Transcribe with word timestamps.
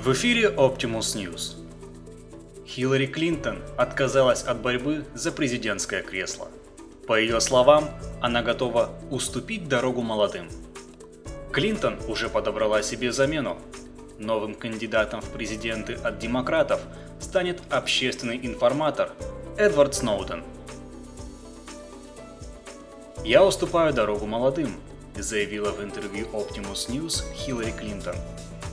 В 0.00 0.12
эфире 0.14 0.48
Optimus 0.48 1.14
News. 1.14 1.56
Хиллари 2.66 3.04
Клинтон 3.04 3.58
отказалась 3.76 4.42
от 4.42 4.62
борьбы 4.62 5.04
за 5.12 5.30
президентское 5.30 6.00
кресло. 6.00 6.48
По 7.06 7.20
ее 7.20 7.38
словам, 7.38 7.90
она 8.22 8.40
готова 8.40 8.94
уступить 9.10 9.68
дорогу 9.68 10.00
молодым. 10.00 10.48
Клинтон 11.52 11.98
уже 12.08 12.30
подобрала 12.30 12.80
себе 12.80 13.12
замену. 13.12 13.58
Новым 14.18 14.54
кандидатом 14.54 15.20
в 15.20 15.28
президенты 15.28 15.92
от 15.92 16.18
демократов 16.18 16.80
станет 17.20 17.60
общественный 17.68 18.40
информатор 18.42 19.12
Эдвард 19.58 19.94
Сноуден. 19.94 20.42
«Я 23.22 23.44
уступаю 23.44 23.92
дорогу 23.92 24.24
молодым», 24.24 24.76
заявила 25.14 25.72
в 25.72 25.84
интервью 25.84 26.26
Optimus 26.32 26.88
News 26.88 27.22
Хиллари 27.34 27.72
Клинтон. 27.72 28.16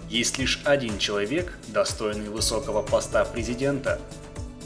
Есть 0.10 0.38
лишь 0.38 0.62
один 0.64 0.98
человек, 1.00 1.54
достойный 1.68 2.30
высокого 2.30 2.82
поста 2.82 3.26
президента. 3.26 4.00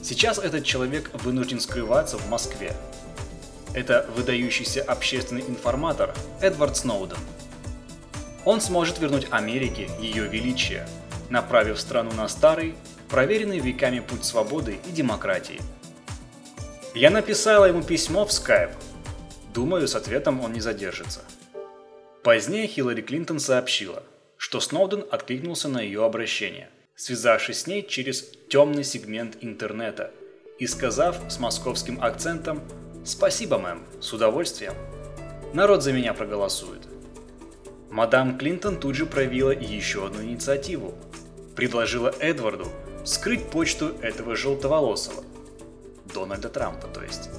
Сейчас 0.04 0.38
этот 0.38 0.64
человек 0.64 1.10
вынужден 1.24 1.60
скрываться 1.60 2.18
в 2.18 2.30
Москве. 2.30 2.74
Это 3.74 4.08
выдающийся 4.16 4.84
общественный 4.84 5.42
информатор 5.42 6.14
Эдвард 6.42 6.78
Сноуден. 6.78 7.18
Он 8.46 8.62
сможет 8.62 9.00
вернуть 9.00 9.28
Америке 9.32 9.90
ее 10.00 10.28
величие, 10.28 10.88
направив 11.30 11.80
страну 11.80 12.12
на 12.12 12.28
старый, 12.28 12.76
проверенный 13.10 13.60
веками 13.60 14.00
путь 14.00 14.26
свободы 14.26 14.80
и 14.88 14.92
демократии. 14.92 15.60
Я 16.94 17.10
написала 17.10 17.66
ему 17.66 17.82
письмо 17.82 18.26
в 18.26 18.30
Skype. 18.30 18.74
Думаю, 19.54 19.88
с 19.88 19.96
ответом 19.96 20.42
он 20.42 20.54
не 20.54 20.60
задержится. 20.60 21.22
Позднее 22.24 22.68
Хиллари 22.68 23.02
Клинтон 23.02 23.40
сообщила, 23.40 24.04
что 24.42 24.60
Сноуден 24.60 25.06
откликнулся 25.12 25.70
на 25.70 25.82
ее 25.82 26.04
обращение, 26.04 26.72
связавшись 26.96 27.60
с 27.60 27.68
ней 27.68 27.86
через 27.88 28.28
темный 28.50 28.84
сегмент 28.84 29.38
интернета 29.42 30.10
и 30.58 30.66
сказав 30.66 31.16
с 31.30 31.38
московским 31.38 32.04
акцентом 32.04 32.60
«Спасибо, 33.06 33.60
мэм, 33.60 33.84
с 34.00 34.12
удовольствием. 34.14 34.74
Народ 35.54 35.84
за 35.84 35.94
меня 35.94 36.16
проголосует». 36.16 36.82
Мадам 37.92 38.40
Клинтон 38.40 38.80
тут 38.80 38.96
же 38.96 39.06
проявила 39.06 39.52
еще 39.52 40.08
одну 40.08 40.24
инициативу. 40.24 40.96
Предложила 41.56 42.12
Эдварду 42.20 42.68
скрыть 43.06 43.48
почту 43.48 43.90
этого 44.02 44.36
желтоволосого. 44.36 45.24
Дональда 46.16 46.50
Трампа, 46.50 46.88
то 46.88 47.04
есть. 47.04 47.30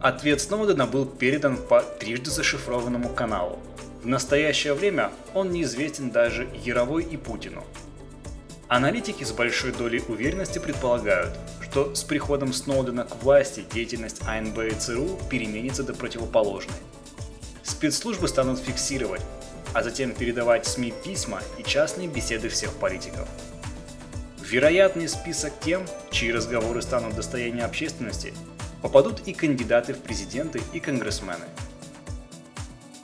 Ответ 0.00 0.40
Сноудена 0.40 0.86
был 0.86 1.06
передан 1.06 1.56
по 1.56 1.82
трижды 1.82 2.30
зашифрованному 2.30 3.08
каналу– 3.08 3.58
в 4.04 4.06
настоящее 4.06 4.74
время 4.74 5.12
он 5.32 5.50
неизвестен 5.50 6.10
даже 6.10 6.46
Яровой 6.62 7.04
и 7.04 7.16
Путину. 7.16 7.64
Аналитики 8.68 9.24
с 9.24 9.32
большой 9.32 9.72
долей 9.72 10.02
уверенности 10.08 10.58
предполагают, 10.58 11.34
что 11.62 11.94
с 11.94 12.04
приходом 12.04 12.52
Сноудена 12.52 13.04
к 13.04 13.22
власти 13.22 13.64
деятельность 13.72 14.20
АНБ 14.26 14.58
и 14.58 14.70
ЦРУ 14.72 15.18
переменится 15.30 15.84
до 15.84 15.94
противоположной. 15.94 16.76
Спецслужбы 17.62 18.28
станут 18.28 18.58
фиксировать, 18.58 19.22
а 19.72 19.82
затем 19.82 20.12
передавать 20.12 20.66
СМИ 20.66 20.92
письма 21.02 21.40
и 21.58 21.62
частные 21.62 22.06
беседы 22.06 22.50
всех 22.50 22.74
политиков. 22.74 23.26
вероятный 24.42 25.08
список 25.08 25.54
тем, 25.60 25.86
чьи 26.10 26.30
разговоры 26.30 26.82
станут 26.82 27.14
достоянием 27.14 27.64
общественности, 27.64 28.34
попадут 28.82 29.26
и 29.26 29.32
кандидаты 29.32 29.94
в 29.94 30.00
президенты 30.00 30.60
и 30.74 30.80
конгрессмены– 30.80 31.46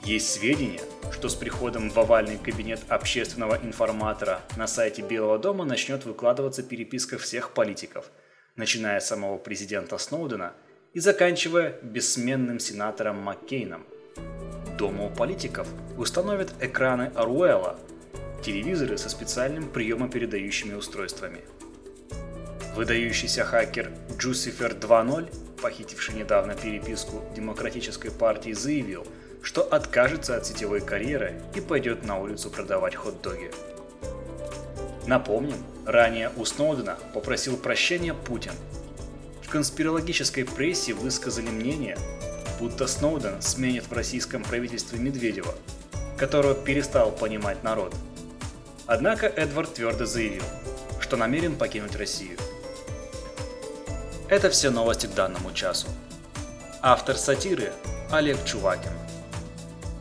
есть 0.03 0.31
сведения, 0.31 0.81
что 1.11 1.29
с 1.29 1.35
приходом 1.35 1.89
в 1.89 1.97
овальный 1.99 2.37
кабинет 2.37 2.79
общественного 2.89 3.59
информатора 3.61 4.41
на 4.57 4.65
сайте 4.65 5.03
Белого 5.03 5.37
дома 5.37 5.63
начнет 5.63 6.05
выкладываться 6.05 6.63
переписка 6.63 7.17
всех 7.17 7.51
политиков, 7.51 8.09
начиная 8.55 8.99
с 8.99 9.07
самого 9.07 9.37
президента 9.37 9.97
Сноудена 9.97 10.53
и 10.93 10.99
заканчивая 10.99 11.75
бессменным 11.83 12.59
сенатором 12.59 13.19
Маккейном. 13.19 13.85
Дома 14.77 15.05
у 15.05 15.09
политиков 15.11 15.67
установят 15.97 16.51
экраны 16.59 17.11
Оруэлла, 17.15 17.79
телевизоры 18.43 18.97
со 18.97 19.09
специальным 19.09 19.69
приемопередающими 19.69 20.73
устройствами. 20.73 21.41
Выдающийся 22.75 23.43
хакер 23.43 23.91
Джусифер 24.17 24.73
2.0, 24.73 25.50
похитивший 25.61 26.15
недавно 26.15 26.55
переписку 26.55 27.21
Демократической 27.35 28.11
партии, 28.11 28.53
заявил– 28.53 29.05
что 29.41 29.63
откажется 29.63 30.37
от 30.37 30.45
сетевой 30.45 30.81
карьеры 30.81 31.41
и 31.55 31.61
пойдет 31.61 32.05
на 32.05 32.19
улицу 32.19 32.49
продавать 32.49 32.95
хот-доги. 32.95 33.51
Напомним, 35.07 35.57
ранее 35.85 36.31
у 36.37 36.45
Сноудена 36.45 36.97
попросил 37.13 37.57
прощения 37.57 38.13
Путин. 38.13 38.51
В 39.41 39.49
конспирологической 39.49 40.45
прессе 40.45 40.93
высказали 40.93 41.49
мнение, 41.49 41.97
будто 42.59 42.87
Сноуден 42.87 43.41
сменит 43.41 43.87
в 43.87 43.93
российском 43.93 44.43
правительстве 44.43 44.99
Медведева, 44.99 45.55
которого 46.17 46.53
перестал 46.53 47.11
понимать 47.11 47.63
народ. 47.63 47.95
Однако 48.85 49.25
Эдвард 49.25 49.73
твердо 49.73 50.05
заявил, 50.05 50.43
что 50.99 51.17
намерен 51.17 51.55
покинуть 51.55 51.95
Россию. 51.95 52.37
Это 54.31 54.49
все 54.49 54.69
новости 54.69 55.07
к 55.07 55.13
данному 55.13 55.51
часу. 55.51 55.89
Автор 56.81 57.17
сатиры 57.17 57.73
Олег 58.09 58.41
Чувакин. 58.45 58.93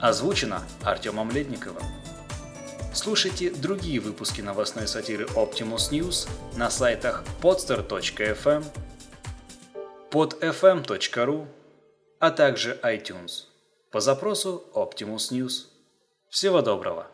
Озвучено 0.01 0.63
Артемом 0.85 1.33
Ледниковым. 1.33 1.83
Слушайте 2.95 3.51
другие 3.51 3.99
выпуски 3.99 4.41
новостной 4.41 4.87
сатиры 4.87 5.25
Optimus 5.35 5.91
News 5.91 6.29
на 6.57 6.71
сайтах 6.71 7.25
podster.fm, 7.43 8.65
podfm.ru, 10.13 11.49
а 12.21 12.31
также 12.31 12.79
iTunes 12.85 13.47
по 13.91 13.99
запросу 13.99 14.63
Optimus 14.75 15.33
News. 15.33 15.67
Всего 16.29 16.63
доброго! 16.63 17.09